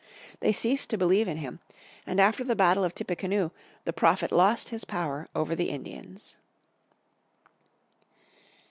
[0.39, 1.59] They ceased to believe in him,
[2.07, 3.51] and after the battle of Tippecanoe
[3.85, 6.37] the Prophet lost his power over the Indians.